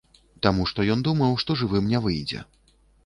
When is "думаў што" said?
1.07-1.59